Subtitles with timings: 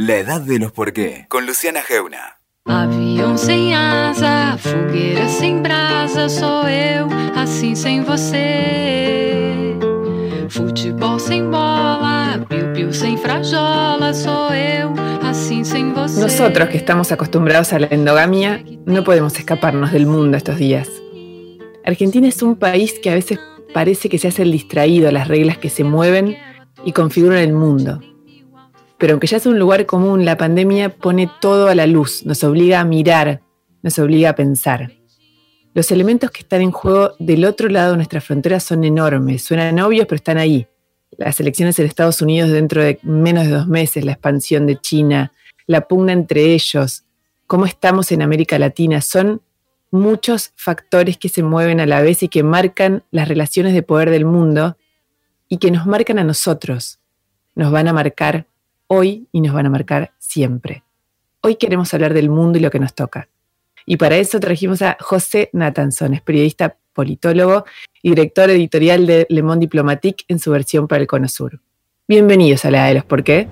[0.00, 2.38] La edad de los por qué, con Luciana Geuna.
[2.68, 9.76] Avião sem asa, fogueira sem brasa, sou eu, assim sem você.
[10.48, 14.94] Futebol sem bola, piu-piu sem frajola, sou eu,
[15.28, 16.20] assim sem você.
[16.20, 20.88] Nosotros que estamos acostumbrados a la endogamia, no podemos escaparnos del mundo estos días.
[21.84, 23.40] Argentina es un país que a veces
[23.74, 26.36] parece que se hace el distraído a las reglas que se mueven
[26.84, 28.00] y configuran el mundo.
[28.98, 32.42] Pero aunque ya es un lugar común, la pandemia pone todo a la luz, nos
[32.42, 33.42] obliga a mirar,
[33.82, 34.92] nos obliga a pensar.
[35.72, 39.78] Los elementos que están en juego del otro lado de nuestra frontera son enormes, suenan
[39.78, 40.66] obvios, pero están ahí.
[41.16, 45.32] Las elecciones en Estados Unidos dentro de menos de dos meses, la expansión de China,
[45.66, 47.04] la pugna entre ellos,
[47.46, 49.42] cómo estamos en América Latina, son
[49.92, 54.10] muchos factores que se mueven a la vez y que marcan las relaciones de poder
[54.10, 54.76] del mundo
[55.48, 56.98] y que nos marcan a nosotros.
[57.54, 58.46] Nos van a marcar
[58.88, 60.82] hoy y nos van a marcar siempre.
[61.42, 63.28] Hoy queremos hablar del mundo y lo que nos toca.
[63.84, 67.64] Y para eso trajimos a José Natanson, es periodista politólogo
[68.02, 71.60] y director editorial de Le Monde Diplomatique en su versión para el Cono Sur.
[72.08, 73.46] Bienvenidos a la de los por qué.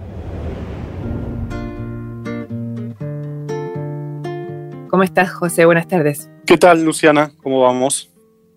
[4.89, 5.67] ¿Cómo estás, José?
[5.67, 6.31] Buenas tardes.
[6.47, 7.31] ¿Qué tal, Luciana?
[7.43, 8.11] ¿Cómo vamos?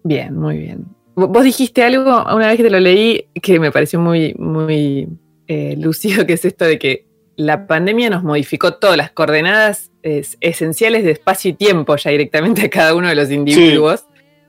[0.03, 0.85] Bien, muy bien.
[1.15, 5.09] Vos dijiste algo una vez que te lo leí que me pareció muy, muy
[5.49, 7.05] eh, lúcido, que es esto de que
[7.35, 12.69] la pandemia nos modificó todas las coordenadas esenciales de espacio y tiempo ya directamente a
[12.69, 14.05] cada uno de los individuos,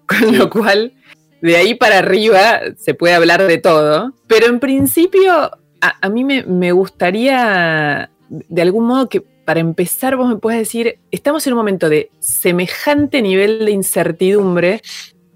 [0.07, 0.93] con lo cual
[1.41, 6.43] de ahí para arriba se puede hablar de todo, pero en principio a, mí me,
[6.45, 11.59] me, gustaría de algún modo que para empezar vos me puedes decir, estamos en un
[11.59, 14.83] momento de semejante nivel de incertidumbre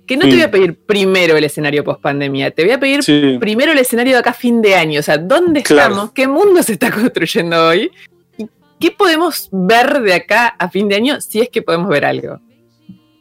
[0.06, 3.00] que no te voy a pedir primero el escenario post pandemia, te voy a pedir
[3.38, 5.00] primero el escenario de acá a fin de año.
[5.00, 6.12] O sea, ¿dónde estamos?
[6.12, 7.90] ¿Qué mundo se está construyendo hoy?
[8.36, 8.46] ¿Y
[8.78, 12.40] qué podemos ver de acá a fin de año si es que podemos ver algo?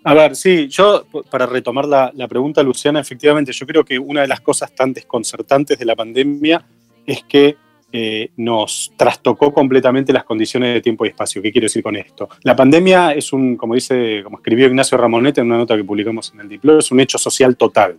[0.06, 4.22] A ver, sí, yo para retomar la, la pregunta, Luciana, efectivamente, yo creo que una
[4.22, 6.66] de las cosas tan desconcertantes de la pandemia
[7.06, 7.56] es que
[7.96, 11.44] eh, nos trastocó completamente las condiciones de tiempo y espacio.
[11.44, 12.28] ¿Qué quiero decir con esto?
[12.42, 16.34] La pandemia es un, como dice, como escribió Ignacio Ramonet en una nota que publicamos
[16.34, 17.98] en el Diploma, es un hecho social total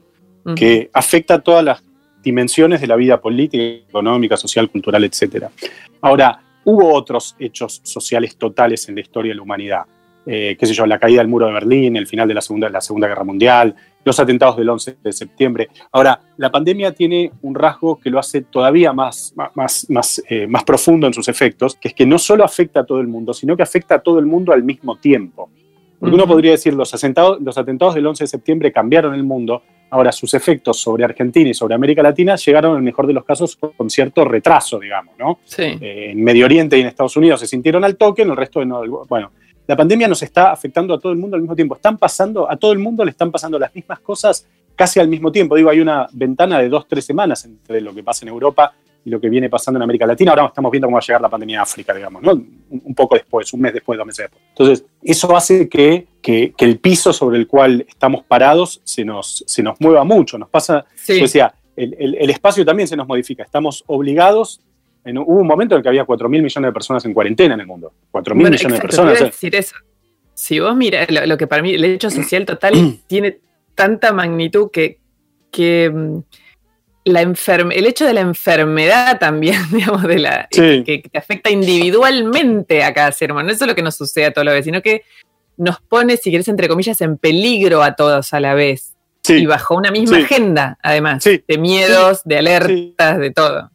[0.57, 1.83] que afecta a todas las
[2.25, 5.47] dimensiones de la vida política, económica, social, cultural, etc.
[6.01, 9.83] Ahora, hubo otros hechos sociales totales en la historia de la humanidad.
[10.27, 12.69] Eh, qué sé yo, la caída del muro de Berlín, el final de la Segunda,
[12.69, 15.69] la segunda Guerra Mundial, los atentados del 11 de septiembre.
[15.93, 20.65] Ahora, la pandemia tiene un rasgo que lo hace todavía más, más, más, eh, más
[20.65, 23.57] profundo en sus efectos, que es que no solo afecta a todo el mundo, sino
[23.57, 25.51] que afecta a todo el mundo al mismo tiempo.
[25.99, 29.63] Porque uno podría decir, los atentados, los atentados del 11 de septiembre cambiaron el mundo,
[29.89, 33.25] ahora sus efectos sobre Argentina y sobre América Latina llegaron, en el mejor de los
[33.25, 35.39] casos, con cierto retraso, digamos, ¿no?
[35.45, 35.63] Sí.
[35.63, 38.61] Eh, en Medio Oriente y en Estados Unidos se sintieron al toque, en el resto
[38.61, 38.83] de no.
[39.07, 39.31] Bueno,
[39.67, 41.75] la pandemia nos está afectando a todo el mundo al mismo tiempo.
[41.77, 45.33] Están pasando, a todo el mundo le están pasando las mismas cosas casi al mismo
[45.33, 45.57] tiempo.
[45.57, 49.11] Digo, hay una ventana de dos, tres semanas entre lo que pasa en Europa y
[49.11, 50.33] lo que viene pasando en América Latina.
[50.33, 52.33] Ahora estamos viendo cómo va a llegar la pandemia a África, digamos, ¿no?
[52.33, 54.43] Un, poco después, un mes después, dos meses después.
[54.51, 59.63] Entonces, eso hace que, que, el piso sobre el cual estamos parados se nos, se
[59.63, 60.39] nos mueva mucho.
[60.39, 61.23] Nos pasa, sí.
[61.77, 63.43] el, el, el espacio también se nos modifica.
[63.43, 64.61] Estamos obligados
[65.05, 67.61] hubo un momento en el que había 4 mil millones de personas en cuarentena en
[67.61, 67.93] el mundo.
[68.11, 69.19] 4 mil bueno, millones exacto, de personas.
[69.19, 69.77] Te decir eso.
[70.35, 73.39] Si vos miras, lo, lo, que para mí el hecho social total tiene
[73.75, 74.99] tanta magnitud que,
[75.51, 76.19] que mm,
[77.05, 80.83] la el hecho de la enfermedad también, digamos, de la, sí.
[80.85, 83.47] que, que, te afecta individualmente a cada ser humano.
[83.47, 85.03] No es solo que nos sucede a todos la vez, sino que
[85.57, 88.95] nos pone, si querés, entre comillas, en peligro a todos a la vez.
[89.23, 89.35] Sí.
[89.35, 90.25] Y bajo una misma Sí.
[90.25, 93.71] agenda, además, de miedos, de alertas, de todo.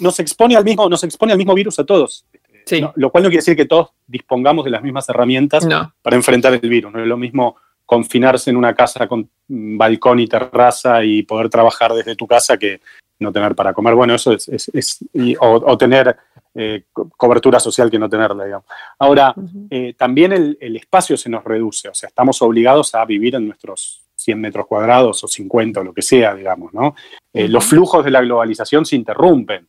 [0.00, 2.26] Nos expone al mismo, nos expone al mismo virus a todos.
[2.66, 2.80] Sí.
[2.80, 5.92] No, lo cual no quiere decir que todos dispongamos de las mismas herramientas No.
[6.02, 6.92] para enfrentar el virus.
[6.92, 11.92] No es lo mismo confinarse en una casa con balcón y terraza y poder trabajar
[11.92, 12.80] desde tu casa que
[13.18, 13.94] no tener para comer.
[13.94, 16.16] Bueno, eso es, es- es- y- o, o tener
[16.54, 18.66] eh, co- cobertura social que no tenerla, digamos.
[18.98, 19.34] Ahora,
[19.70, 23.46] eh, también el, el espacio se nos reduce, o sea, estamos obligados a vivir en
[23.46, 26.94] nuestros 100 metros cuadrados o 50 o lo que sea, digamos, ¿no?
[27.32, 29.66] Eh, Los flujos de la globalización se interrumpen.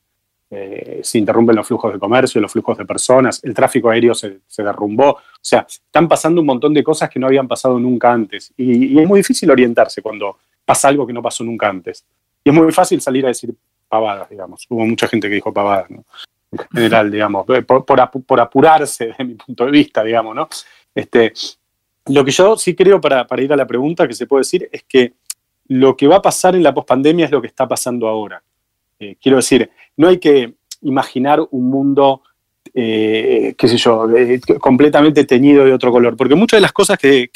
[0.50, 4.40] Eh, se interrumpen los flujos de comercio, los flujos de personas, el tráfico aéreo se,
[4.48, 5.10] se derrumbó.
[5.12, 8.54] O sea, están pasando un montón de cosas que no habían pasado nunca antes.
[8.56, 12.06] Y, y es muy difícil orientarse cuando pasa algo que no pasó nunca antes.
[12.44, 13.54] Y es muy fácil salir a decir
[13.90, 14.66] pavadas, digamos.
[14.70, 16.06] Hubo mucha gente que dijo pavadas, ¿no?
[16.52, 20.48] En general, digamos, por, por apu- por apurarse desde mi punto de vista, digamos, ¿no?
[20.94, 21.34] Este,
[22.08, 24.70] lo que yo sí creo, para, para ir a la pregunta que se puede decir,
[24.72, 25.14] es que
[25.68, 28.42] lo que va a pasar en la pospandemia es lo que está pasando ahora.
[29.00, 32.22] Eh, quiero decir, no hay que imaginar un mundo
[32.74, 36.18] eh, qué sé yo, eh, completamente teñido de otro color.
[36.18, 37.30] Porque muchas de las cosas que,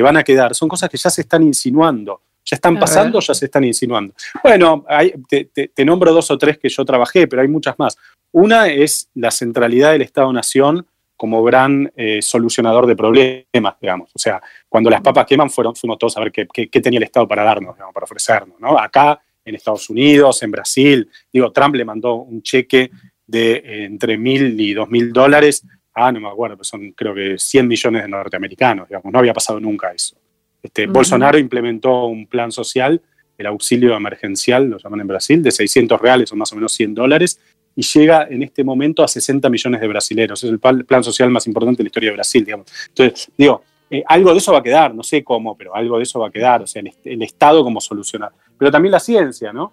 [0.00, 2.20] van a quedar son cosas que ya se están insinuando.
[2.44, 4.14] Ya están pasando, ya se están insinuando.
[4.42, 4.84] Bueno,
[5.28, 7.98] te, nombro dos o tres que yo trabajé, pero hay muchas más.
[8.30, 10.86] Una es la centralidad del Estado-Nación
[11.16, 14.10] como gran eh, solucionador de problemas, digamos.
[14.14, 17.26] O sea, cuando las papas queman, fueron, fuimos todos a ver qué, tenía el Estado
[17.26, 18.60] para darnos, digamos, para ofrecernos.
[18.60, 18.78] ¿no?
[18.78, 22.90] Acá, en Estados Unidos, en Brasil, digo, Trump le mandó un cheque
[23.26, 25.64] de eh, entre mil y dos mil dólares
[25.96, 29.32] ah, no me acuerdo, pues son creo que 100 millones de norteamericanos, digamos, no había
[29.32, 30.16] pasado nunca eso.
[30.62, 33.00] Este, Bolsonaro implementó un plan social,
[33.38, 36.94] el auxilio emergencial, lo llaman en Brasil, de 600 reales o más o menos 100
[36.94, 37.40] dólares,
[37.76, 40.42] y llega en este momento a 60 millones de brasileños.
[40.42, 42.66] Es el plan social más importante de la historia de Brasil, digamos.
[42.88, 46.04] Entonces, digo, eh, algo de eso va a quedar, no sé cómo, pero algo de
[46.04, 48.32] eso va a quedar, o sea, el, Estado como solucionar.
[48.56, 49.72] Pero también la ciencia, ¿no?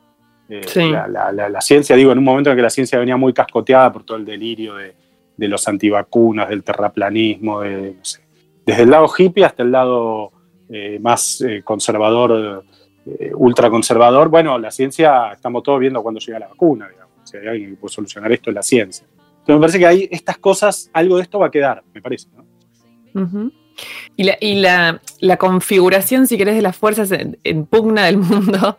[0.50, 4.04] Eh, la, ciencia, digo, en un momento en que la ciencia venía muy cascoteada por
[4.04, 4.94] todo el delirio de,
[5.48, 8.22] los antivacunas, del terraplanismo, de, no sé,
[8.66, 10.32] desde el lado hippie hasta el lado
[10.70, 12.66] eh, más conservador,
[13.36, 17.03] ultraconservador, bueno, la ciencia, estamos todos viendo cuándo llega la vacuna, digamos
[17.34, 19.06] si hay alguien que puede solucionar esto en la ciencia.
[19.40, 22.28] Entonces me parece que hay estas cosas, algo de esto va a quedar, me parece.
[24.16, 28.78] Y, la, configuración, si querés, de las fuerzas en, pugna del mundo,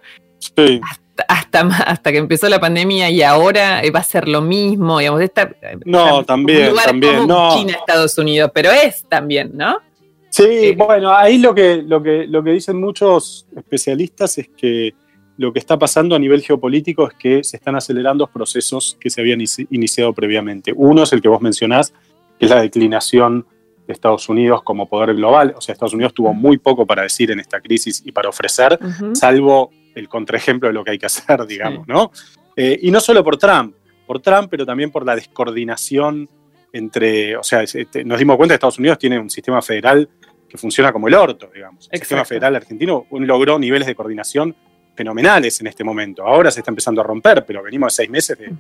[1.29, 5.51] hasta, hasta, que empezó la pandemia y ahora va a ser lo mismo, digamos, esta,
[5.85, 7.57] no, también, también, no.
[7.57, 9.79] China, Estados Unidos, pero es también, ¿no?
[10.31, 14.95] Sí, eh, bueno, ahí lo que, lo, que, lo que dicen muchos especialistas es que
[15.37, 19.21] lo que está pasando a nivel geopolítico es que se están acelerando procesos que se
[19.21, 19.41] habían
[19.71, 20.73] iniciado previamente.
[20.75, 21.93] Uno es el que vos mencionás,
[22.39, 23.47] que es la declinación
[23.87, 25.55] de Estados Unidos como poder global.
[25.57, 28.79] O sea, Estados Unidos tuvo muy poco para decir en esta crisis y para ofrecer,
[29.13, 32.11] salvo el contraejemplo de lo que hay que hacer, digamos, ¿no?
[32.57, 33.75] Eh, y no solo por Trump,
[34.07, 36.29] por Trump, pero también por la descoordinación
[36.73, 40.09] entre, o sea, este, nos dimos cuenta que Estados Unidos tiene un sistema federal
[40.49, 41.89] que funciona como el orto, digamos.
[41.91, 44.55] El sistema federal argentino logró niveles de coordinación
[44.95, 46.27] fenomenales en este momento.
[46.27, 48.53] Ahora se está empezando a romper, pero venimos de seis meses de,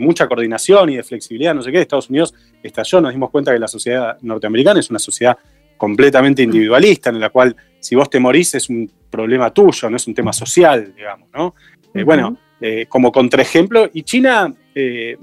[0.00, 1.80] mucha coordinación y de flexibilidad, no sé qué.
[1.80, 5.36] Estados Unidos estalló, nos dimos cuenta que la sociedad norteamericana es una sociedad
[5.76, 10.06] completamente individualista, en la cual si vos te morís es un problema tuyo, no es
[10.06, 11.54] un tema social, digamos, ¿no?
[11.92, 15.18] Eh, bueno, eh, como contraejemplo, y China, eh,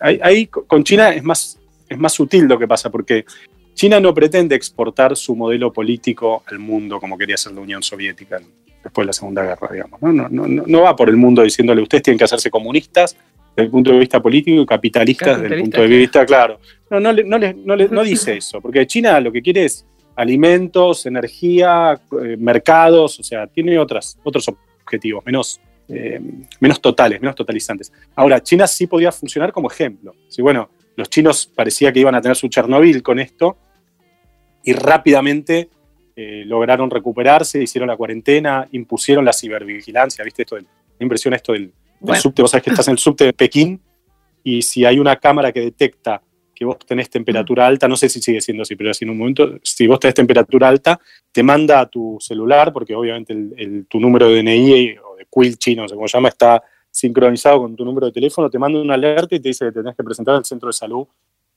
[0.00, 1.58] ahí con China es más,
[1.88, 3.24] es más sutil lo que pasa, porque
[3.74, 8.40] China no pretende exportar su modelo político al mundo como quería hacer la Unión Soviética
[8.82, 10.00] después de la Segunda Guerra, digamos.
[10.02, 10.12] ¿no?
[10.12, 13.16] No, no, no va por el mundo diciéndole, ustedes tienen que hacerse comunistas
[13.56, 16.60] desde el punto de vista político y capitalistas desde el punto de vista, claro.
[16.88, 17.38] No, no, no,
[17.76, 19.86] no, dice eso, porque China lo que quiere es
[20.16, 24.48] alimentos, energía, eh, mercados, o sea, tiene otras, otros
[24.82, 26.20] objetivos, menos, eh,
[26.60, 27.92] menos totales, menos totalizantes.
[28.14, 30.14] Ahora, China sí podía funcionar como ejemplo.
[30.28, 33.56] Si, bueno, los chinos parecía que iban a tener su Chernobyl con esto
[34.64, 35.70] y rápidamente
[36.16, 40.42] eh, lograron recuperarse, hicieron la cuarentena, impusieron la cibervigilancia, ¿viste?
[40.42, 40.68] Esto de, la
[40.98, 41.72] impresión esto del,
[42.20, 43.80] subte, vos sabés que estás en el subte de Pekín
[44.42, 46.22] y si hay una cámara que detecta
[46.54, 49.18] que vos tenés temperatura alta, no sé si sigue siendo así, pero así en un
[49.18, 51.00] momento, si vos tenés temperatura alta,
[51.32, 53.34] te manda a tu celular, porque obviamente
[53.88, 57.60] tu número de DNI o de Quill chino, no sé cómo se llama, está sincronizado
[57.60, 60.04] con tu número de teléfono, te manda una alerta y te dice que tenés que
[60.04, 61.06] presentar al centro de salud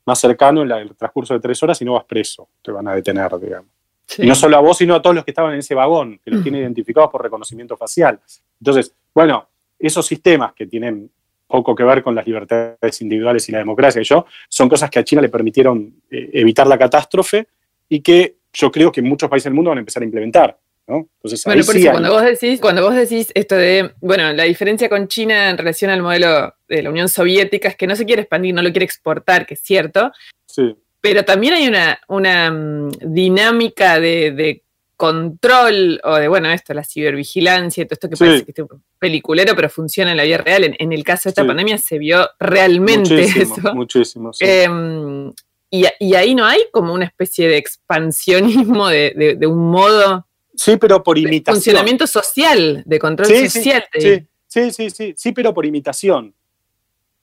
[0.05, 2.95] más cercano en el transcurso de tres horas y no vas preso, te van a
[2.95, 3.69] detener, digamos.
[4.17, 6.31] Y no solo a vos, sino a todos los que estaban en ese vagón, que
[6.31, 8.19] los tiene identificados por reconocimiento facial.
[8.59, 9.47] Entonces, bueno,
[9.79, 11.09] esos sistemas que tienen
[11.47, 14.99] poco que ver con las libertades individuales y la democracia y yo, son cosas que
[14.99, 17.47] a China le permitieron eh, evitar la catástrofe
[17.87, 20.57] y que yo creo que muchos países del mundo van a empezar a implementar.
[20.87, 21.07] ¿no?
[21.17, 24.89] Entonces, bueno, por eso, cuando, vos decís, cuando vos decís esto de, bueno, la diferencia
[24.89, 28.23] con China en relación al modelo de la Unión Soviética es que no se quiere
[28.23, 30.11] expandir, no lo quiere exportar, que es cierto.
[30.47, 30.75] Sí.
[31.03, 34.63] Pero también hay una, una mm, dinámica de,
[34.95, 38.81] control o de, bueno, esto, la cibervigilancia y todo esto que parece que es un
[38.99, 40.77] peliculero, pero funciona en la vida real.
[40.79, 43.73] En, el caso de esta pandemia se vio realmente eso.
[43.73, 45.33] Muchísimo, em,
[45.69, 50.25] y, ahí no hay como una especie de expansionismo de, un modo.
[50.55, 51.55] Sí, pero por imitación.
[51.55, 53.83] Funcionamiento social, de control social.
[53.93, 56.33] Sí, sí, sí, sí, sí, pero por imitación.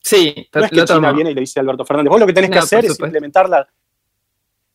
[0.03, 2.33] Sí, no es que China viene y le dice a Alberto Fernández, vos lo que
[2.33, 3.69] tenés que hacer es implementarla.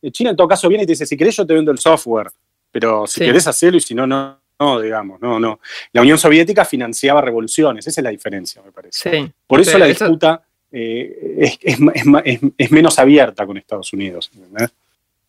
[0.02, 1.78] Eh, China en todo caso viene y te dice, si querés yo te vendo el
[1.78, 2.30] software,
[2.70, 5.60] pero si querés hacerlo y si no, no, no, digamos, no, no.
[5.92, 9.32] La Unión Soviética financiaba revoluciones, esa es la diferencia, me parece.
[9.46, 10.42] Por eso la disputa
[10.72, 14.30] eh, es, menos abierta con Estados Unidos.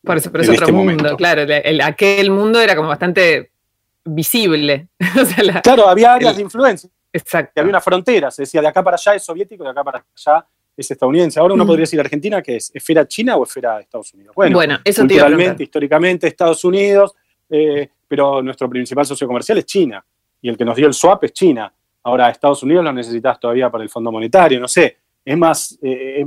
[0.03, 1.45] Por eso, pero es otro este mundo, claro.
[1.83, 3.51] aquel mundo era como bastante
[4.05, 4.87] visible.
[5.63, 6.89] claro, había áreas de influencia.
[7.11, 7.59] Exacto.
[7.61, 10.45] había una frontera, se decía de acá para allá es soviético, de acá para allá
[10.75, 11.39] es estadounidense.
[11.39, 14.35] Ahora uno podría decir Argentina, que es esfera china o esfera de Estados Unidos.
[14.35, 17.15] Bueno, eso culturalmente, históricamente, Estados Unidos,
[17.49, 20.05] eh, pero nuestro principal socio comercial es China.
[20.39, 21.73] Y el que nos dio el swap es China.
[22.03, 24.97] Ahora, Estados Unidos lo necesitas todavía para el Fondo Monetario, no sé.
[25.25, 26.23] Es más, eh,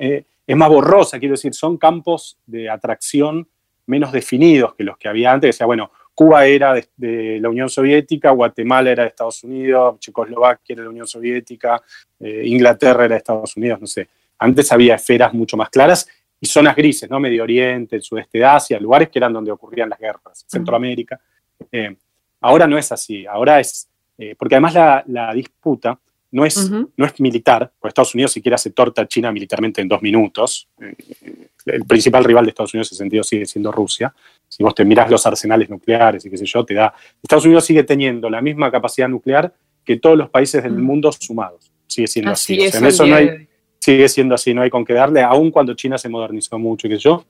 [0.00, 3.46] eh, es más borrosa, quiero decir, son campos de atracción
[3.86, 5.48] menos definidos que los que había antes.
[5.48, 10.74] Que sea, bueno, Cuba era de, la Unión Soviética, Guatemala era de Estados Unidos, Checoslovaquia
[10.74, 11.82] era de la Unión Soviética,
[12.20, 14.08] eh, Inglaterra era de Estados Unidos, no sé.
[14.38, 16.06] Antes había esferas mucho más claras
[16.38, 17.18] y zonas grises, ¿no?
[17.18, 21.20] Medio Oriente, el sudeste de Asia, lugares que eran donde ocurrían las guerras, Centroamérica.
[21.72, 21.96] Eh,
[22.40, 25.98] ahora no es así, ahora es, eh, porque además la, disputa
[26.32, 29.88] no es, no es militar, porque Estados Unidos siquiera se torta a China militarmente en
[29.88, 30.68] dos minutos.
[31.66, 34.12] el principal rival de Estados Unidos en ese sentido sigue siendo Rusia
[34.52, 36.92] si vos te mirás los arsenales nucleares y qué sé yo, te da.
[37.22, 39.50] Estados Unidos sigue teniendo la misma capacidad nuclear
[39.82, 40.82] que todos los países del mm.
[40.82, 41.72] mundo sumados.
[41.86, 42.62] Sigue siendo así.
[42.62, 43.48] eso no hay,
[43.78, 46.96] sigue siendo así, no hay con qué darle, aun cuando China se modernizó mucho, qué
[46.96, 47.24] sé yo.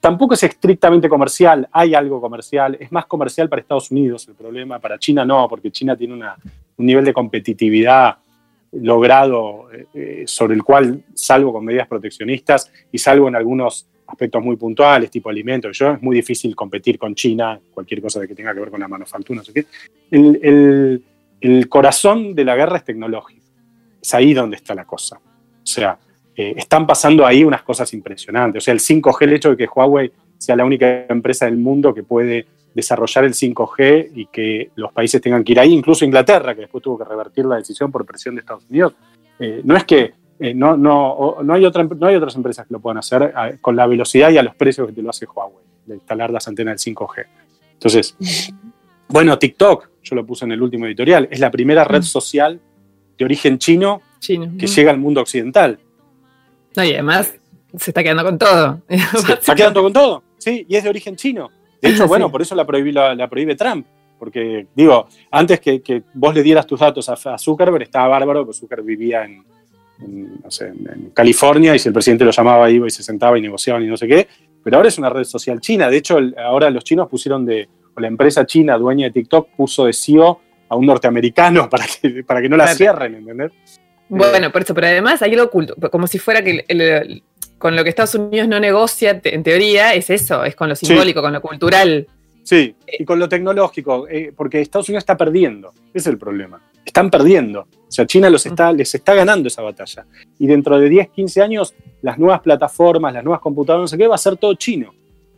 [0.00, 4.80] Tampoco es estrictamente comercial, hay algo comercial, es más comercial para Estados Unidos el problema,
[4.80, 6.36] para China no, porque China tiene una,
[6.76, 8.16] un nivel de competitividad
[8.80, 14.42] logrado eh, eh, sobre el cual, salvo con medidas proteccionistas y salvo en algunos aspectos
[14.42, 15.76] muy puntuales, tipo alimentos.
[15.76, 18.88] Yo es muy difícil competir con China, cualquier cosa que tenga que ver con la
[18.88, 19.66] manufactura, no sé qué.
[20.10, 23.42] El, corazón de la guerra es tecnológico.
[24.00, 25.16] Es ahí donde está la cosa.
[25.16, 25.98] O sea,
[26.36, 28.62] eh, están pasando ahí unas cosas impresionantes.
[28.62, 31.94] O sea, el 5G, el hecho de que Huawei sea la única empresa del mundo
[31.94, 36.54] que puede desarrollar el 5G y que los países tengan que ir ahí, incluso Inglaterra,
[36.54, 38.94] que después tuvo que revertir la decisión por presión de Estados Unidos.
[39.38, 42.74] Eh, no es que eh, no, no, no, hay otra, no hay otras empresas que
[42.74, 45.64] lo puedan hacer con la velocidad y a los precios que te lo hace Huawei,
[45.86, 47.26] de instalar las antenas del 5G.
[47.74, 48.16] Entonces,
[49.08, 52.60] bueno, TikTok, yo lo puse en el último editorial, es la primera red social
[53.16, 55.78] de origen chino, que llega al mundo occidental.
[56.76, 57.34] No, y además
[57.78, 58.82] se está quedando con todo.
[58.88, 61.50] Se está quedando con todo, sí, y es de origen chino.
[61.80, 62.64] De hecho, bueno, por eso la,
[63.14, 63.86] la, prohíbe Trump.
[64.18, 68.58] Porque, digo, antes que, vos le dieras tus datos a, a Zuckerberg, estaba bárbaro, porque
[68.58, 69.44] Zuckerberg vivía en,
[70.00, 73.38] en, no sé, en, California y si el presidente lo llamaba iba y se sentaba
[73.38, 74.26] y negociaban y no sé qué,
[74.62, 75.90] pero ahora es una red social china.
[75.90, 79.86] De hecho, ahora los chinos pusieron de, o la empresa china dueña de TikTok puso
[79.86, 83.52] de CEO a un norteamericano para que, para que no la cierren, ¿entendés?
[84.08, 86.64] Bueno, por eso, pero además hay algo oculto, como si fuera que
[87.58, 91.22] con lo que Estados Unidos no negocia, en teoría, es eso, es con lo simbólico,
[91.22, 92.06] con lo cultural.
[92.42, 96.60] Sí, y con lo tecnológico, eh, porque Estados Unidos está perdiendo, ese es el problema.
[96.84, 97.60] Están perdiendo.
[97.60, 100.04] O sea, China los está, les está ganando esa batalla.
[100.38, 104.06] Y dentro de 10, 15 años, las nuevas plataformas, las nuevas computadoras, no sé qué,
[104.06, 104.92] va a ser todo chino.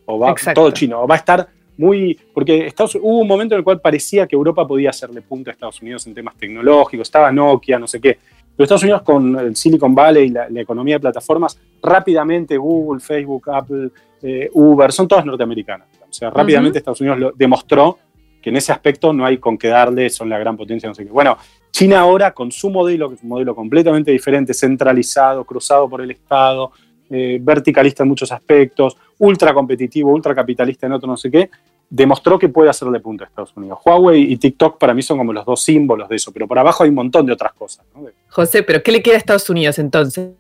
[0.07, 1.03] O va todo chino.
[1.03, 2.19] O va a estar muy.
[2.35, 5.53] Porque Estados, hubo un momento en el cual parecía que Europa podía hacerle punta a
[5.53, 8.19] Estados Unidos en temas tecnológicos, estaba Nokia, no sé qué.
[8.57, 13.51] Pero Estados Unidos con el Silicon Valley y la, economía de plataformas, rápidamente Google, Facebook,
[13.51, 13.91] Apple,
[14.23, 15.87] eh, Uber, son todas norteamericanas.
[16.09, 17.99] O sea, rápidamente Estados Unidos lo demostró
[18.41, 21.05] que en ese aspecto no hay con qué darle, son la gran potencia, no sé
[21.05, 21.11] qué.
[21.11, 21.37] Bueno,
[21.71, 26.13] China ahora con su modelo, que es un modelo completamente diferente, centralizado, cruzado por el
[26.13, 26.71] Estado,
[27.11, 31.51] eh, verticalista en muchos aspectos, ultra competitivo, ultra capitalista en otro no sé qué,
[31.89, 33.79] demostró que puede hacerle punto a Estados Unidos.
[33.85, 36.83] Huawei y TikTok para mí son como los dos símbolos de eso, pero por abajo
[36.83, 37.87] hay un montón de otras cosas.
[38.29, 40.33] José, pero ¿qué le queda a Estados Unidos entonces?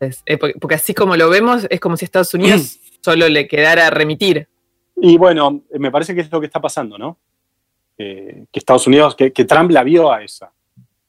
[0.00, 4.48] Eh, porque, así como lo vemos, es como si Estados Unidos solo le quedara remitir.
[4.96, 7.18] Y bueno, me parece que es lo que está pasando, ¿no?
[7.96, 10.50] que Estados Unidos, que, Trump la vio a esa.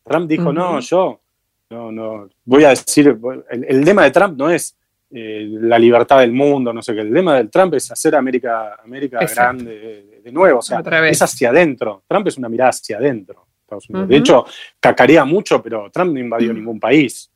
[0.04, 1.22] Trump dijo, no, yo,
[1.70, 3.18] no, no, voy a decir,
[3.50, 4.76] el, el lema de Trump no es
[5.13, 8.77] eh, la libertad del mundo, no sé qué, el lema del Trump es hacer América,
[8.84, 12.03] América grande de, nuevo, o sea, es hacia adentro.
[12.08, 13.48] Trump es una mirada hacia adentro.
[13.88, 14.46] De hecho,
[14.80, 17.30] cacarea mucho, pero Trump no invadió ningún país.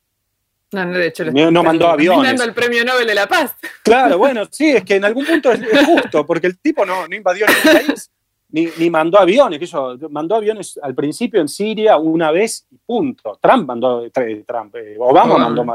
[0.72, 2.41] No, no, de hecho, no, mandó aviones.
[2.41, 3.55] el premio Nobel de la Paz.
[3.84, 7.15] Claro, bueno, sí, es que en algún punto es, justo, porque el tipo no, no
[7.15, 8.12] invadió ningún país,
[8.50, 9.60] ni, ni, mandó aviones.
[9.60, 13.39] Que yo, mandó aviones al principio en Siria una vez y punto.
[13.41, 15.65] Trump mandó, Trump, eh, Obama mandó,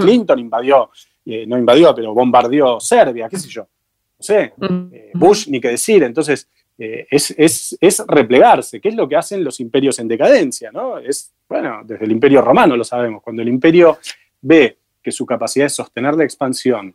[0.00, 0.90] Clinton invadió,
[1.26, 3.62] eh, no invadió, pero bombardeó Serbia, qué sé yo.
[3.62, 4.52] No sé,
[4.92, 6.02] eh, Bush ni qué decir.
[6.02, 10.98] Entonces, es, es, es, replegarse, que es lo que hacen los imperios en decadencia, ¿no?
[10.98, 13.98] Es, bueno, desde el imperio romano lo sabemos, cuando el imperio
[14.42, 16.94] ve que su capacidad de sostener la expansión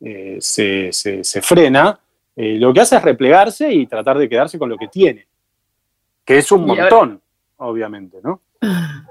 [0.00, 0.92] eh, se,
[1.42, 1.98] frena,
[2.36, 5.26] eh, lo que hace es replegarse y tratar de quedarse con lo que tiene,
[6.24, 7.20] que es un montón,
[7.56, 8.42] obviamente, ¿no?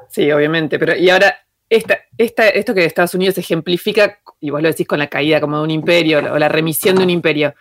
[0.09, 1.35] Sí, obviamente, pero y ahora
[1.67, 5.57] esta, esta, esto que Estados Unidos ejemplifica, y vos lo decís con la caída como
[5.57, 7.55] de un imperio o la remisión de un imperio,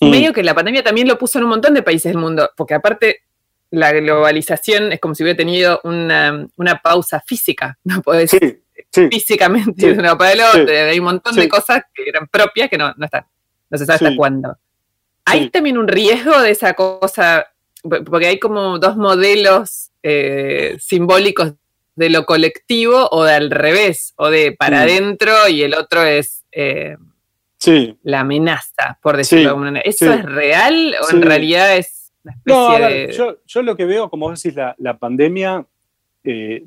[0.00, 2.74] medio que la pandemia también lo puso en un montón de países del mundo, porque
[2.74, 3.22] aparte
[3.70, 8.02] la globalización es como si hubiera tenido una, pausa física, ¿no?
[8.02, 8.62] Podés decir
[9.10, 10.74] físicamente de un lado para el otro.
[10.74, 13.26] Hay un montón de cosas que eran propias que no, no están.
[13.70, 14.56] No se sabe hasta cuándo.
[15.26, 17.48] Hay también un riesgo de esa cosa,
[17.82, 21.52] porque hay como dos modelos eh, simbólicos
[21.98, 26.44] de lo colectivo o de al revés, o de para adentro y el otro es
[26.52, 26.96] eh,
[28.04, 29.82] la amenaza, por decirlo de alguna manera.
[29.84, 34.28] ¿Eso es real o en realidad es una especie no, Yo, lo que veo, como
[34.28, 35.66] vos decís, la, pandemia,
[36.22, 36.62] eh,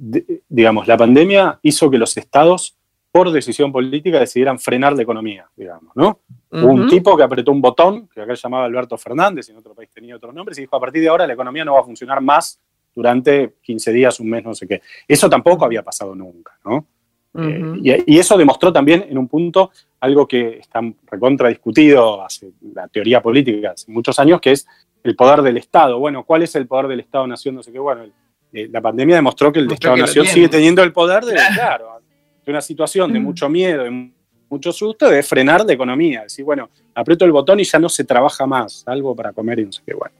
[0.49, 2.75] digamos, la pandemia hizo que los estados,
[3.09, 6.19] por decisión política, decidieran frenar la economía, digamos, ¿no?
[6.49, 9.73] un tipo que apretó un botón, que acá se llamaba Alberto Fernández, y en otro
[9.73, 11.85] país tenía otros nombres, y dijo, a partir de ahora la economía no va a
[11.85, 12.59] funcionar más
[12.95, 14.81] durante 15 días, un mes, no sé qué.
[15.07, 16.85] Eso tampoco había pasado nunca, ¿no?
[17.33, 19.71] Eh, y, eso demostró también en un punto
[20.01, 24.67] algo que está recontra discutido hace la teoría política hace muchos años, que es
[25.03, 25.97] el poder del Estado.
[25.97, 27.55] Bueno, ¿cuál es el poder del Estado-Nación?
[27.55, 27.79] No sé qué.
[27.79, 28.03] Bueno,
[28.51, 32.01] eh, la pandemia demostró que el Estado-Nación sigue teniendo el poder de, claro,
[32.45, 34.11] de una situación de mucho miedo, de
[34.49, 36.23] mucho susto, de frenar la economía.
[36.23, 39.65] Decir, bueno, aprieto el botón y ya no se trabaja más, algo para comer y
[39.65, 39.93] no sé qué.
[39.93, 40.13] Bueno.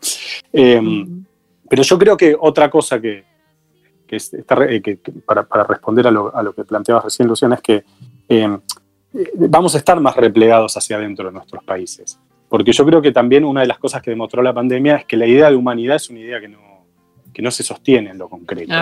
[0.54, 1.26] Em,
[1.72, 3.24] pero yo creo que otra cosa que,
[4.10, 7.86] eh, para, responder a lo, que planteabas recién, Luciana, es que
[8.28, 8.58] eh,
[9.36, 12.20] vamos a estar más replegados hacia adentro de nuestros países.
[12.50, 15.16] Porque yo creo que también una de las cosas que demostró la pandemia es que
[15.16, 16.60] la idea de humanidad es una idea que no,
[17.34, 18.74] que no se sostiene en lo concreto.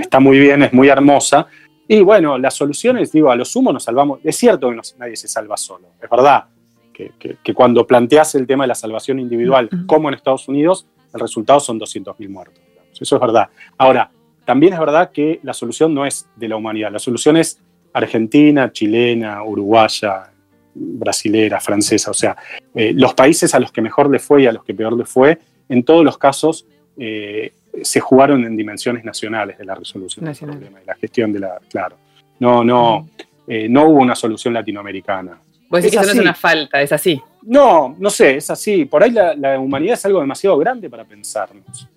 [0.00, 1.46] Está muy bien, es muy hermosa.
[1.86, 4.18] Y bueno, las soluciones, digo, a lo sumo nos salvamos.
[4.24, 5.90] Es cierto que nadie se salva solo.
[6.02, 6.46] Es verdad
[6.92, 11.20] que, que, cuando planteas el tema de la salvación individual, como en Estados Unidos, el
[11.20, 12.62] resultado son 200.000 muertos.
[13.00, 13.48] Eso es verdad.
[13.78, 14.10] Ahora,
[14.44, 17.60] también es verdad que la solución no es de la humanidad, la solución es
[17.92, 20.32] argentina, chilena, uruguaya,
[20.74, 22.36] brasilera, francesa, o sea,
[22.74, 25.04] eh, los países a los que mejor le fue y a los que peor le
[25.04, 25.38] fue,
[25.68, 26.66] en todos los casos
[26.96, 27.52] eh,
[27.82, 31.58] se jugaron en dimensiones nacionales de la resolución del problema, de la gestión de la,
[31.70, 31.96] claro,
[32.40, 33.08] no, no,
[33.46, 35.38] eh, no hubo una solución latinoamericana.
[35.68, 37.20] Pues eso no es una falta, es así.
[37.42, 38.84] No, no sé, es así.
[38.84, 41.88] Por ahí la, humanidad es algo demasiado grande para pensarnos.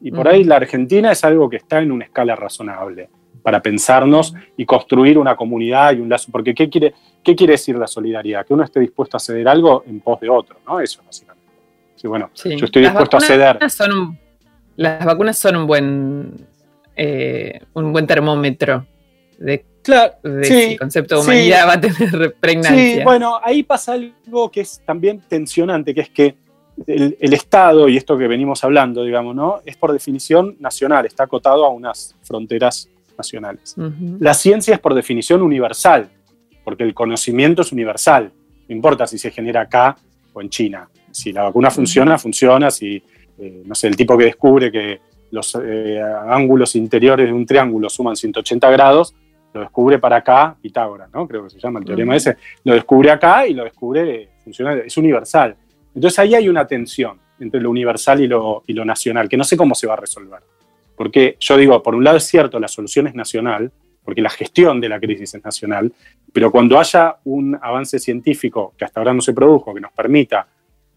[0.00, 3.08] Y por ahí la Argentina es algo que está en una escala razonable
[3.42, 6.30] para pensarnos y construir una comunidad y un lazo.
[6.30, 8.46] Porque ¿qué quiere, qué quiere decir la solidaridad?
[8.46, 10.80] Que uno esté dispuesto a ceder algo en pos de otro, ¿no?
[10.80, 11.44] Eso básicamente.
[11.96, 13.58] Sí, bueno, yo estoy dispuesto a ceder.
[14.76, 16.46] las vacunas son un buen,
[16.96, 18.86] eh, un buen termómetro
[19.38, 22.96] de Claro, el concepto de humanidad va a tener pregnancia.
[22.96, 26.36] Sí, bueno, ahí pasa algo que es también tensionante, que es que
[26.86, 29.60] el, Estado, y esto que venimos hablando, digamos, ¿no?
[29.66, 33.76] Es por definición nacional, está acotado a unas fronteras nacionales.
[34.18, 36.08] La ciencia es por definición universal,
[36.64, 38.32] porque el conocimiento es universal.
[38.66, 39.96] No importa si se genera acá
[40.32, 40.88] o en China.
[41.10, 42.70] Si la vacuna funciona, funciona.
[42.70, 43.02] Si,
[43.38, 47.90] eh, no sé, el tipo que descubre que los eh, ángulos interiores de un triángulo
[47.90, 49.14] suman 180 grados,
[49.54, 51.26] lo descubre para acá, Pitágoras, ¿no?
[51.28, 54.96] Creo que se llama el teorema ese, lo descubre acá y lo descubre, funciona, es
[54.96, 55.56] universal.
[55.94, 59.44] Entonces ahí hay una tensión entre lo universal y lo, y lo nacional, que no
[59.44, 60.40] sé cómo se va a resolver.
[60.96, 63.70] Porque yo digo, por un lado es cierto, la solución es nacional,
[64.04, 65.92] porque la gestión de la crisis es nacional,
[66.32, 70.46] pero cuando haya un avance científico que hasta ahora no se produjo, que nos permita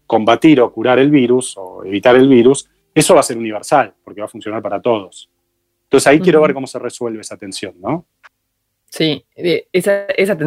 [0.06, 4.20] combatir o curar el virus o evitar el virus, eso va a ser universal, porque
[4.20, 5.30] va a funcionar para todos.
[5.84, 8.04] Entonces ahí quiero ver cómo se resuelve esa tensión, ¿no?
[8.90, 10.06] Sí, esa,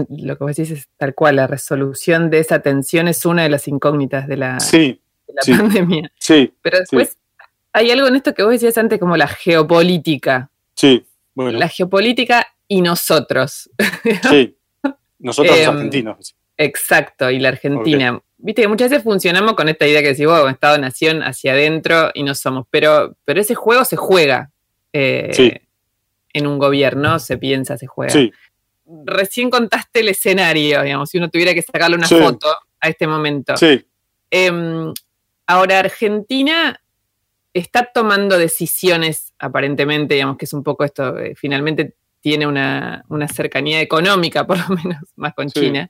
[0.10, 3.50] lo que vos decís es tal cual, la resolución de esa tensión es una de
[3.50, 4.58] las incógnitas de la,
[5.46, 6.12] pandemia.
[6.20, 7.18] Sí, Pero después
[7.74, 10.50] hay algo en esto que vos decías antes como la geopolítica.
[10.76, 11.60] Sí, bueno.
[11.60, 13.70] La geopolítica y nosotros.
[14.30, 14.58] Sí,
[15.20, 16.36] nosotros los em, argentinos.
[16.58, 18.20] Exacto, y la Argentina.
[18.38, 22.24] Viste que muchas veces funcionamos con esta idea que decís, vos, Estado-Nación hacia adentro y
[22.24, 24.52] no somos, pero, pero ese juego se juega.
[24.94, 25.54] Eh, sí
[26.34, 28.14] en un gobierno se piensa, se juega.
[29.06, 32.48] Recién contaste el escenario, digamos, si uno tuviera que sacarle una foto
[32.80, 33.56] a este momento.
[33.58, 33.86] Sí.
[34.30, 34.94] Em,
[35.48, 36.82] ahora, Argentina
[37.54, 43.82] está tomando decisiones, aparentemente, digamos que es un poco esto, eh, finalmente tiene una, cercanía
[43.82, 45.90] económica, por lo menos, más con China.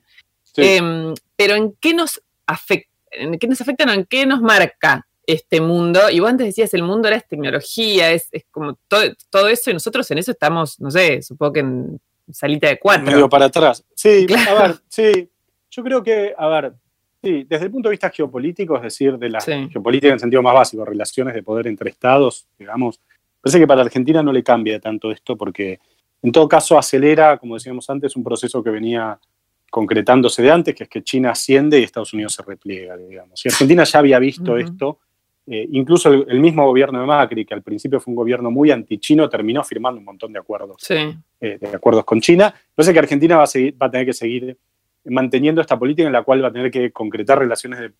[0.56, 2.90] Em, pero ¿en qué nos afecta?
[3.10, 3.84] ¿En qué nos afecta?
[3.84, 6.10] No, ¿En qué nos marca este mundo.
[6.10, 9.74] Y vos antes decías, el mundo era es tecnología, es, como todo, todo, eso, y
[9.74, 13.04] nosotros en eso estamos, no sé, supongo que en salita de cuatro.
[13.04, 13.84] Medio para atrás.
[13.94, 15.28] Sí, a ver, sí.
[15.70, 16.74] Yo creo que, a ver,
[17.22, 20.54] sí, desde el punto de vista geopolítico, es decir, de la geopolítica en sentido más
[20.54, 23.00] básico, relaciones de poder entre estados, digamos,
[23.40, 25.80] parece que para Argentina no le cambia tanto esto porque
[26.22, 29.18] en todo caso acelera, como decíamos antes, un proceso que venía
[29.70, 33.44] concretándose de antes, que es que China asciende y Estados Unidos se repliega, digamos.
[33.44, 34.98] Y Argentina ya había visto esto
[35.44, 39.28] eh, incluso el, mismo gobierno de Macri, que al principio fue un gobierno muy antichino,
[39.28, 42.54] terminó firmando un montón de acuerdos, eh, de acuerdos con China.
[42.68, 44.56] Entonces que Argentina va a, seguir, va a tener que seguir
[45.06, 47.90] manteniendo esta política en la cual va a tener que concretar relaciones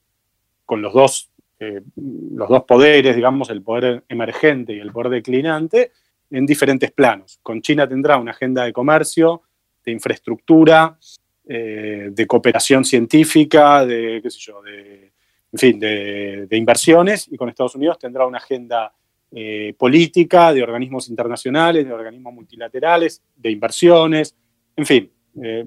[0.65, 5.91] con los dos, eh, los dos poderes, digamos, el poder emergente y el poder declinante,
[6.31, 7.41] en diferentes planos.
[7.43, 9.43] Con China tendrá una agenda de comercio,
[9.85, 10.97] de infraestructura,
[11.45, 15.12] de cooperación científica, de, qué sé yo, de
[15.53, 18.93] en fin, de, inversiones y con Estados Unidos tendrá una agenda
[19.31, 24.35] eh, política de organismos internacionales, de organismos multilaterales, de inversiones,
[24.77, 25.11] en fin.
[25.43, 25.65] Eh,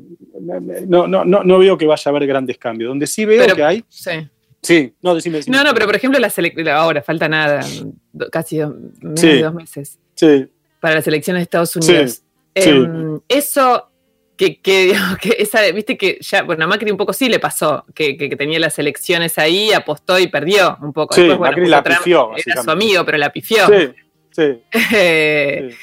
[0.88, 2.90] no, no, no, no, veo que vaya a haber grandes cambios.
[2.90, 3.84] Donde sí veo que hay.
[3.88, 4.12] Sí.
[4.62, 7.64] Sí, no, decime, No, no, pero por ejemplo, la ahora falta nada,
[8.32, 10.00] casi dos, menos de dos meses.
[10.16, 10.48] Sí.
[10.80, 12.24] Para las elecciones de Estados Unidos.
[12.56, 13.92] Em, eso
[14.36, 17.86] que, que, que esa, viste que ya, bueno, a Macri un poco sí le pasó,
[17.94, 21.16] que, que, tenía las elecciones ahí, apostó y perdió un poco.
[21.16, 22.32] Sí, Después, Macri la pifió.
[22.36, 23.68] Era su amigo, pero la pifió.
[23.68, 23.92] Sí,
[24.32, 24.62] sí.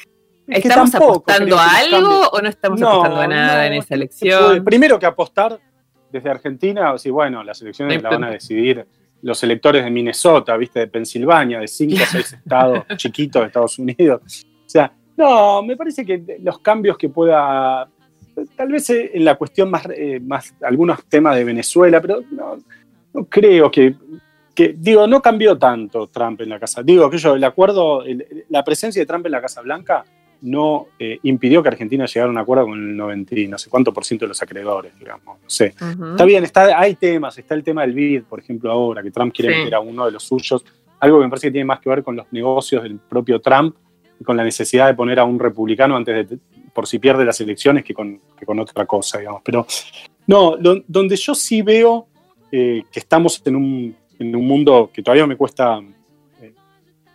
[0.45, 4.63] Eh, ¿Estamos apostando a algo o no estamos apostando a nada en esa elección?
[4.65, 5.57] Primero que apostar
[6.11, 8.85] desde Argentina, sí, bueno, las elecciones las van a decidir
[9.21, 13.79] los electores de Minnesota, viste, de Pensilvania, de cinco o seis estados chiquitos de Estados
[13.79, 14.45] Unidos.
[14.65, 17.87] O sea, no, me parece que los cambios que pueda
[18.55, 23.25] tal vez eh, en la cuestión más, eh, más algunos temas de Venezuela, pero no,
[23.27, 23.95] creo que,
[24.77, 26.83] digo, no cambió tanto Trump en la Casa.
[26.83, 28.03] Digo que yo, el acuerdo,
[28.49, 30.03] la presencia de Trump en la Casa Blanca
[30.41, 33.93] no eh, impidió que Argentina llegara a un acuerdo con el 90 no sé cuánto
[33.93, 35.39] por ciento de los acreedores, digamos.
[35.41, 35.67] No sé.
[35.67, 39.33] Está bien, está, hay temas, está el tema del BID, por ejemplo, ahora, que Trump
[39.33, 40.65] quiere meter a uno de los suyos,
[40.99, 43.75] algo que me parece que tiene más que ver con los negocios del propio Trump
[44.19, 46.37] y con la necesidad de poner a un republicano antes de
[46.73, 48.19] por si pierde las elecciones que con,
[48.59, 49.41] otra cosa, digamos.
[49.43, 49.65] Pero
[50.27, 50.55] no,
[50.87, 52.07] donde yo sí veo
[52.51, 55.81] eh, que estamos en un, mundo que todavía me cuesta,
[56.41, 56.53] eh,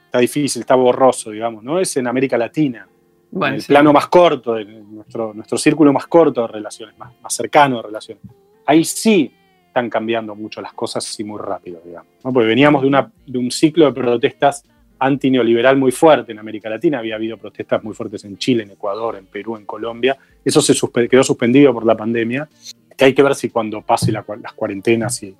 [0.06, 1.80] está difícil, está borroso, digamos, ¿no?
[1.80, 2.86] Es en América Latina.
[3.32, 7.76] en el plano más corto, nuestro, nuestro círculo más corto de relaciones, más, más cercano
[7.78, 8.22] de relaciones.
[8.66, 9.32] Ahí sí
[9.66, 12.12] están cambiando mucho las cosas y muy rápido, digamos.
[12.22, 14.64] Porque veníamos de, una, de un ciclo de protestas
[14.98, 16.98] antineoliberal muy fuerte en América Latina.
[16.98, 20.16] Había habido protestas muy fuertes en Chile, en Ecuador, en Perú, en Colombia.
[20.44, 20.74] Eso se
[21.08, 22.48] quedó suspendido por la pandemia.
[22.96, 25.34] Que hay que ver si cuando pase las cuarentenas y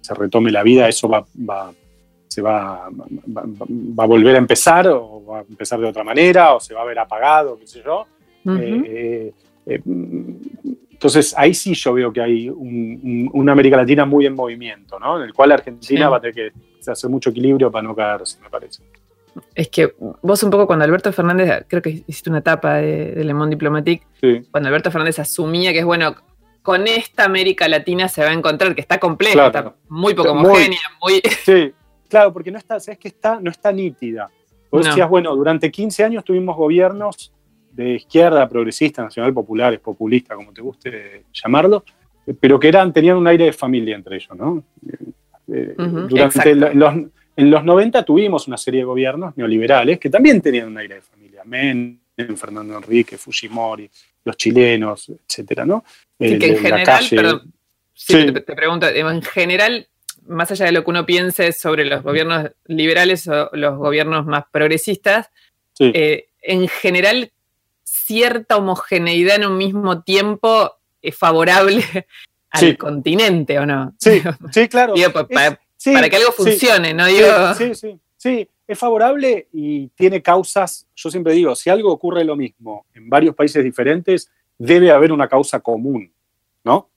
[0.00, 1.24] se retome la vida, eso va,
[2.28, 6.60] se va, va, a volver a empezar o va a empezar de otra manera o
[6.60, 8.06] se va a ver apagado, qué sé yo.
[8.46, 9.32] Eh,
[9.66, 9.80] eh,
[11.04, 15.18] entonces ahí sí yo veo que hay una América Latina muy en movimiento, ¿no?
[15.18, 18.50] En el cual Argentina va a tener que hacer mucho equilibrio para no caerse, me
[18.50, 18.82] parece.
[19.54, 23.34] Es que vos un poco cuando Alberto Fernández, creo que hiciste una etapa de, Le
[23.34, 24.06] Monde Diplomatique,
[24.50, 26.14] cuando Alberto Fernández asumía que es bueno,
[26.62, 30.78] con esta América Latina se va a encontrar, que está compleja, está muy poco homogénea,
[31.02, 31.20] muy...
[31.44, 31.72] Sí,
[32.08, 34.30] claro, porque no está, es que está, no está nítida.
[34.70, 37.32] Vos decías, bueno, durante 15 años tuvimos gobiernos
[37.70, 41.84] de izquierda, progresista, nacional populares, populista, como te guste llamarlo,
[42.40, 44.64] pero que eran, tenían un aire de familia entre ellos, ¿no?
[45.48, 46.94] Eh, durante los,
[47.36, 51.02] en los 90 tuvimos una serie de gobiernos neoliberales que también tenían un aire de
[51.02, 51.42] familia.
[51.44, 51.98] Menem,
[52.36, 53.90] Fernando Enrique, Fujimori,
[54.24, 55.84] los chilenos, etcétera, ¿no?
[56.18, 57.52] que en general, perdón,
[57.92, 59.88] sí, Te, pregunto, en general,
[60.26, 64.44] más allá de lo que uno piense sobre los gobiernos liberales o los gobiernos más
[64.50, 65.30] progresistas,
[65.78, 67.32] eh, en general,
[67.82, 71.82] cierta homogeneidad en un mismo tiempo es favorable
[72.50, 73.94] al continente, ¿o no?
[73.98, 75.58] Sí, sí claro para
[75.92, 77.06] que algo funcione, ¿no?
[77.54, 82.36] Sí, sí, sí, es favorable y tiene causas, yo siempre digo, si algo ocurre lo
[82.36, 86.10] mismo en varios países diferentes, debe haber una causa común,
[86.64, 86.88] ¿no?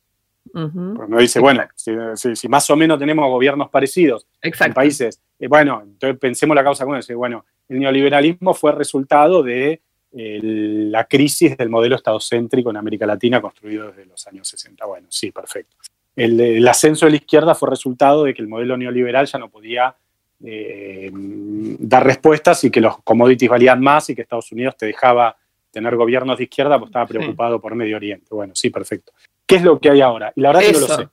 [0.54, 6.18] Uh dice, bueno, si, más o menos tenemos gobiernos parecidos en países, eh, bueno, entonces
[6.18, 9.82] pensemos la causa común, bueno, el neoliberalismo fue resultado de
[10.14, 14.86] eh, la crisis del modelo estadocéntrico en América Latina construido desde los años 60.
[14.86, 15.76] Bueno, sí, perfecto
[16.18, 19.96] el, ascenso de la izquierda fue resultado de que el modelo neoliberal ya no podía
[20.44, 25.38] eh, dar respuestas y que los commodities valían más y que Estados Unidos te dejaba
[25.72, 28.28] tener gobiernos de izquierda, pues estaba preocupado por Medio Oriente.
[28.32, 29.14] Bueno, sí, perfecto.
[29.46, 30.34] ¿Qué es lo que hay ahora?
[30.36, 31.08] Y la verdad es que no lo sé.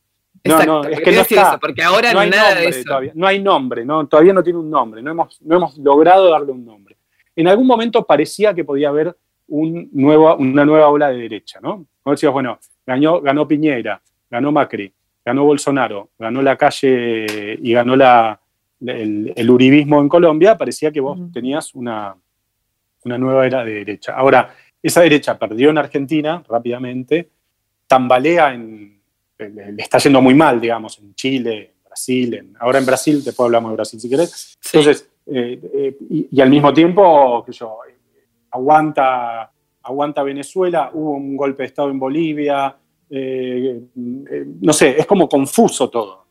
[0.47, 1.59] No, no, es que no está.
[1.59, 2.83] porque ahora no hay nada de eso.
[2.85, 6.31] Todavía, no hay nombre, no, todavía no tiene un nombre, no hemos, no hemos logrado
[6.31, 6.97] darle un nombre.
[7.37, 9.17] En algún momento parecía que podía haber
[9.49, 11.87] un nuevo, una nueva ola de derecha, ¿no?
[12.03, 14.01] Como decías, bueno, ganó, ganó Piñera,
[14.35, 14.92] ganó Macri,
[15.25, 18.40] ganó Bolsonaro, ganó la calle y ganó la,
[18.81, 22.16] el, uribismo en Colombia, parecía que vos tenías una,
[23.05, 24.14] una nueva era de derecha.
[24.16, 27.31] Ahora, esa derecha perdió en Argentina rápidamente,
[27.87, 29.01] tambalea en,
[29.38, 33.44] le está yendo muy mal, digamos, en Chile, en Brasil, en, ahora en Brasil, después
[33.44, 34.59] hablamos de Brasil si querés.
[34.64, 35.97] Entonces, eh, eh,
[36.33, 37.79] y, al mismo tiempo, que yo,
[38.51, 42.77] aguanta, aguanta Venezuela, hubo un golpe de Estado en Bolivia,
[43.16, 46.27] no sé, es como confuso todo.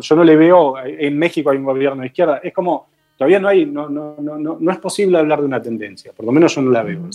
[0.00, 3.48] yo no le veo, en México hay un gobierno de izquierda, es como, todavía no
[3.48, 6.62] hay, no, no, no, no, es posible hablar de una tendencia, por lo menos yo
[6.62, 7.08] no la veo.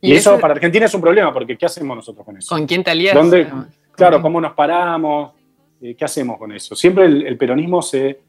[0.00, 2.54] Y, eso para Argentina es un problema, porque ¿qué hacemos nosotros con eso?
[2.54, 3.16] ¿Con quién te alías?
[3.94, 5.32] Claro, ¿cómo nos paramos?
[5.80, 6.74] Eh, ¿Qué hacemos con eso?
[6.74, 8.20] Siempre el, peronismo se...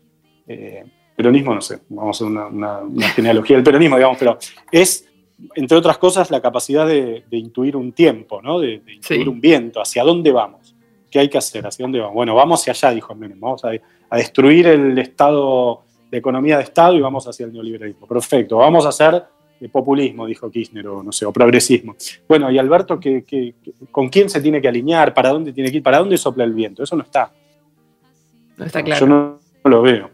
[0.45, 0.83] Eh,
[1.15, 2.81] peronismo, no sé, vamos a hacer una,
[3.15, 4.37] genealogía del peronismo, digamos, pero
[4.71, 5.07] es,
[5.55, 8.59] entre otras cosas, la capacidad de, intuir un tiempo, ¿no?
[8.59, 10.75] De, intuir un viento, hacia dónde vamos,
[11.09, 12.15] qué hay que hacer, hacia dónde vamos.
[12.15, 13.71] Bueno, vamos hacia allá, dijo Menem, vamos a,
[14.09, 18.07] a destruir el Estado, la economía de Estado y vamos hacia el neoliberalismo.
[18.07, 19.23] Perfecto, vamos a hacer
[19.69, 21.95] populismo, dijo Kirchner, o no sé, o progresismo.
[22.27, 22.99] Bueno, y Alberto,
[23.91, 25.13] con quién se tiene que alinear?
[25.13, 25.83] ¿Para dónde tiene que ir?
[25.83, 26.83] ¿Para dónde sopla el viento?
[26.83, 27.31] Eso no está.
[28.57, 28.99] No está claro.
[28.99, 30.09] Yo no, lo veo.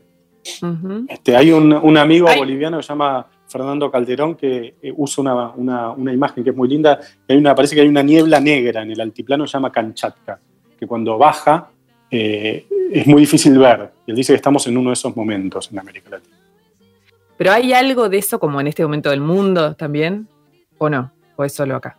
[1.08, 6.44] este, hay un, amigo boliviano que se llama Fernando Calderón que eh, usa una, imagen
[6.44, 7.00] que es muy linda.
[7.28, 10.40] Hay una, parece que hay una niebla negra en el altiplano que se llama Kanchatka,
[10.78, 11.70] que cuando baja
[12.12, 13.92] eh, es muy difícil ver.
[14.06, 16.38] Y él dice que estamos en uno de esos momentos en América Latina.
[17.38, 20.28] Pero ¿hay algo de eso como en este momento del mundo también?
[20.78, 21.12] ¿O no?
[21.36, 21.98] ¿O es solo acá?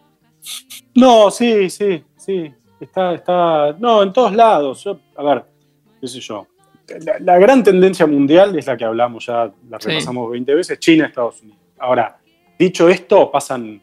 [0.94, 2.52] No, sí, sí, sí.
[2.78, 3.72] Está, está.
[3.78, 4.86] No, en todos lados.
[4.86, 5.44] a ver,
[6.00, 6.46] qué sé yo.
[7.20, 11.42] La, gran tendencia mundial es la que hablamos ya, la repasamos 20 veces, China, Estados
[11.42, 11.60] Unidos.
[11.78, 12.18] Ahora,
[12.58, 13.80] dicho esto, pasan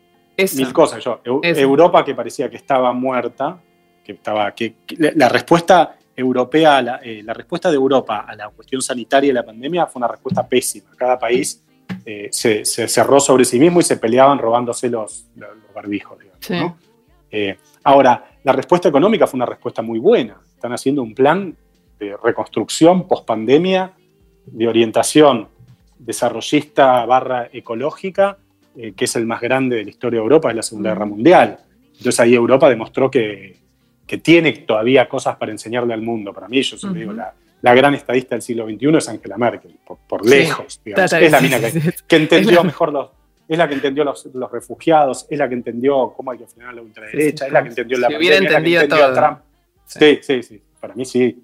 [0.56, 1.04] mil cosas.
[1.04, 3.60] Yo, Europa que parecía que estaba muerta,
[4.04, 4.54] que estaba.
[4.54, 4.76] que
[5.16, 9.86] la respuesta europea, eh, la, respuesta de Europa a la cuestión sanitaria y la pandemia
[9.86, 10.90] fue una respuesta pésima.
[10.98, 11.64] Cada país
[12.04, 15.28] eh, se, cerró sobre sí mismo y se peleaban robándose los,
[15.74, 16.18] barbijos.
[17.30, 20.42] Eh, ahora, la respuesta económica fue una respuesta muy buena.
[20.56, 21.56] Están haciendo un plan
[22.00, 23.94] de reconstrucción post-pandemia,
[24.46, 25.48] de orientación
[26.00, 28.38] desarrollista barra ecológica,
[28.96, 31.60] que es el más grande de la historia de Europa, es la Segunda Guerra Mundial.
[31.98, 33.58] Entonces ahí Europa demostró que,
[34.08, 36.34] que tiene todavía cosas para enseñarle al mundo.
[36.34, 39.76] Para mí, yo siempre digo, la, gran estadista del siglo XXI es Angela Merkel,
[40.08, 40.80] por, lejos.
[40.86, 41.60] Es la mina
[42.08, 43.10] que, entendió mejor los,
[43.48, 46.74] es la que entendió los, los, refugiados, es la que entendió cómo hay que frenar
[46.76, 49.14] la ultraderecha, es la que entendió la si hubiera entendido todo.
[49.14, 49.40] Trump.
[49.86, 51.44] Sí, sí, sí, para mí sí.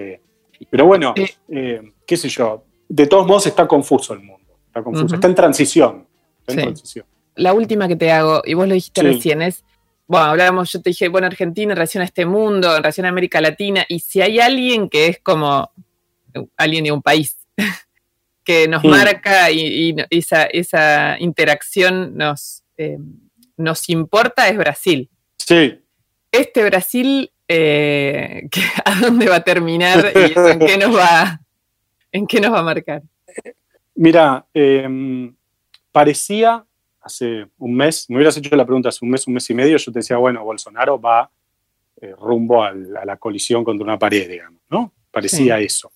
[0.00, 0.20] Eh,
[0.68, 5.14] pero bueno, eh, qué sé yo, de todos modos está confuso el mundo, está confuso,
[5.14, 6.06] está en transición.
[6.40, 7.06] Está en transición.
[7.36, 9.64] La última que te hago, y vos lo dijiste recién, es
[10.10, 13.10] bueno, hablábamos, yo te dije, bueno, Argentina en relación a este mundo, en relación a
[13.10, 15.70] América Latina, y si hay alguien que es como
[16.56, 17.36] alguien de un país
[18.44, 22.98] que nos marca y, esa, interacción nos, eh,
[23.56, 25.08] nos importa es Brasil.
[25.38, 25.80] Sí.
[26.32, 28.48] Este Brasil, eh,
[28.84, 31.40] ¿a dónde va a terminar y en qué nos va,
[32.12, 33.02] en qué nos va a marcar?
[33.96, 35.34] Mira, em,
[35.90, 36.64] parecía
[37.00, 39.76] hace un mes, me hubieras hecho la pregunta hace un mes, un mes y medio,
[39.78, 41.28] yo te decía, bueno, Bolsonaro va
[42.00, 44.92] eh, rumbo a la colisión contra una pared, digamos, ¿no?
[45.10, 45.90] Parecía eso.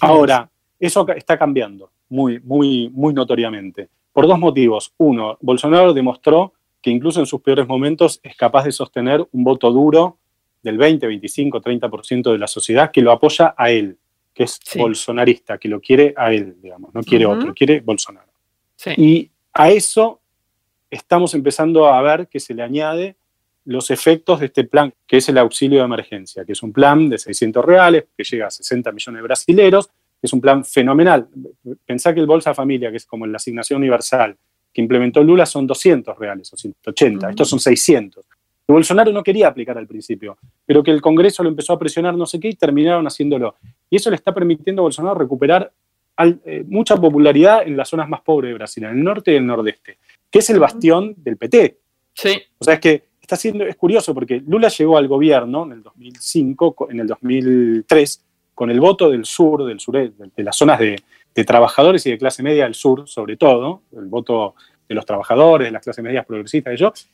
[0.00, 0.48] Ahora,
[0.80, 1.06] eso.
[1.08, 4.94] está cambiando muy, muy, muy notoriamente, por dos motivos.
[4.96, 9.70] Uno, Bolsonaro demostró que incluso en sus peores momentos es capaz de sostener un voto
[9.70, 10.18] duro
[10.64, 13.98] del 20, 25, 30% de la sociedad que lo apoya a él,
[14.32, 18.32] que es bolsonarista, que lo quiere a él, digamos, no quiere otro, quiere Bolsonaro.
[18.96, 20.20] Y a eso
[20.90, 23.16] estamos empezando a ver que se le añade
[23.66, 27.08] los efectos de este plan, que es el auxilio de emergencia, que es un plan
[27.08, 31.28] de 600 reales, que llega a 60 millones de brasileros, que es un plan fenomenal.
[31.84, 34.36] Pensá que el Bolsa Familia, que es como la asignación universal
[34.72, 38.24] que implementó Lula, son 200 reales o 180, estos son 600.
[38.66, 42.26] Bolsonaro no quería aplicar al principio, pero que el Congreso lo empezó a presionar no
[42.26, 43.56] sé qué y terminaron haciéndolo.
[43.90, 45.70] Y eso le está permitiendo a Bolsonaro recuperar
[46.18, 49.46] eh, mucha popularidad en las zonas más pobres de Brasil, en el norte y el
[49.46, 49.98] nordeste
[50.34, 51.78] que es el bastión del PT.
[52.12, 52.42] Sí.
[52.58, 55.82] O sea, es que está siendo, es curioso porque Lula llegó al gobierno en el
[55.84, 61.00] 2005, en el 2003, con el voto del sur, del sureste, de las zonas de,
[61.44, 64.56] trabajadores y de clase media del sur, sobre todo, el voto
[64.88, 67.08] de los trabajadores, de las clases medias progresistas de ellos,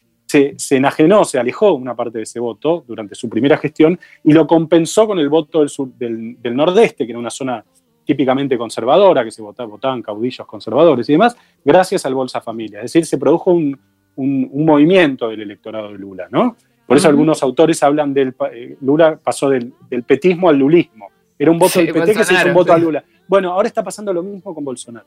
[0.56, 4.46] se, enajenó, se alejó una parte de ese voto durante su primera gestión y lo
[4.46, 7.64] compensó con el voto del, sur, del, del nordeste, que era una zona
[8.04, 12.78] típicamente conservadora, que se votaban, votaban caudillos conservadores y demás, gracias al Bolsa Familia.
[12.78, 13.78] Es decir, se produjo un,
[14.16, 16.56] movimiento del electorado de Lula, ¿no?
[16.86, 18.34] Por eso algunos autores hablan del...
[18.52, 19.72] Eh, Lula pasó del,
[20.04, 21.08] petismo al lulismo.
[21.38, 23.02] Era un voto del PT que se hizo un voto a Lula.
[23.26, 25.06] Bueno, ahora está pasando lo mismo con Bolsonaro.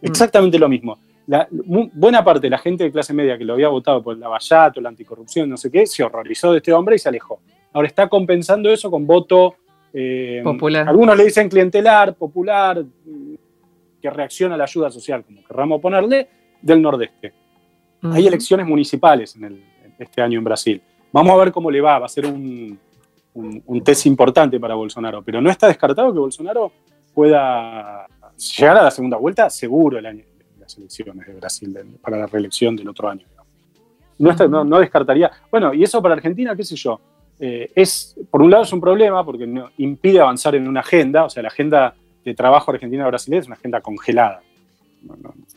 [0.00, 0.06] Mm.
[0.06, 0.98] Exactamente lo mismo.
[1.94, 4.80] Buena parte de la gente de clase media que lo había votado por el Lavallato,
[4.80, 7.40] la anticorrupción, no sé qué, se horrorizó de este hombre y se alejó.
[7.72, 9.54] Ahora está compensando eso con voto
[9.92, 10.88] eh, Popular.
[10.88, 13.34] algunos le dicen clientelar, popular, mm,
[14.00, 16.28] que reacciona a la ayuda social, como querramos ponerle,
[16.62, 17.32] del Nordeste.
[18.02, 19.64] Hay elecciones municipales en el-
[19.98, 20.80] este año en Brasil.
[21.12, 22.78] Vamos a ver cómo le va, va a ser un,
[23.34, 26.70] un- un test importante para Bolsonaro, pero no está descartado que Bolsonaro
[27.14, 28.06] pueda
[28.56, 30.24] llegar a la segunda vuelta seguro el año
[30.78, 33.26] elecciones de Brasil de- para la reelección del otro año.
[34.18, 35.30] No, está- no, no descartaría.
[35.50, 37.00] Bueno, y eso para Argentina, qué sé yo,
[37.38, 41.24] eh, es, por un lado es un problema porque no- impide avanzar en una agenda,
[41.24, 44.40] o sea, la agenda de trabajo argentina-brasileña es una agenda congelada.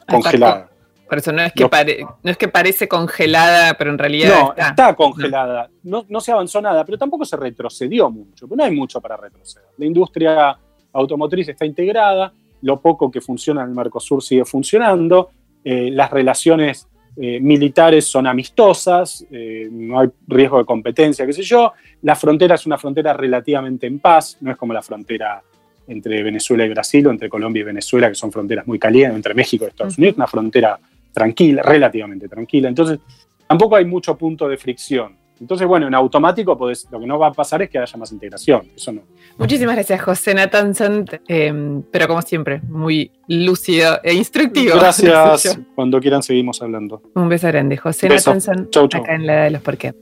[0.08, 0.70] Congelada.
[1.10, 4.30] Por eso no es, que Lo- pare- no es que parece congelada, pero en realidad
[4.40, 4.68] No, está.
[4.70, 5.70] está, congelada.
[5.84, 8.48] No, no se avanzó nada, pero tampoco se retrocedió mucho.
[8.50, 9.68] No hay mucho para retroceder.
[9.78, 10.58] La industria
[10.94, 12.32] automotriz está integrada,
[12.62, 15.30] lo poco que funciona en el Mercosur sigue funcionando,
[15.64, 21.44] eh, las relaciones eh, militares son amistosas, eh, no hay riesgo de competencia, qué sé
[21.44, 21.74] yo.
[22.04, 25.42] La frontera es una frontera relativamente en paz, no es como la frontera
[25.88, 29.34] entre Venezuela y Brasil o entre Colombia y Venezuela, que son fronteras muy calientes, entre
[29.34, 30.80] México y Estados Unidos, una frontera
[31.12, 32.70] tranquila, relativamente tranquila.
[32.70, 33.00] Entonces,
[33.46, 35.18] tampoco hay mucho punto de fricción.
[35.42, 38.12] Entonces, bueno, en automático podés- lo que no va a pasar es que haya más
[38.12, 38.62] integración.
[38.74, 39.02] Eso no.
[39.38, 41.06] Muchísimas gracias, José Natanson.
[41.28, 44.76] Eh, pero como siempre, muy lúcido e instructivo.
[44.76, 45.60] Gracias.
[45.76, 47.02] Cuando quieran seguimos hablando.
[47.16, 47.78] Un beso grande.
[47.78, 48.30] José Beso.
[48.34, 49.02] Natanson, Chau, chau.
[49.02, 49.94] acá en la Edad de los Porqué.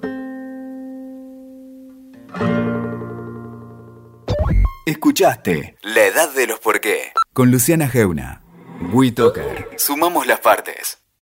[4.86, 8.42] Escuchaste La Edad de los Por qué con Luciana Geuna.
[8.92, 9.70] WeToker.
[9.78, 10.99] Sumamos las partes.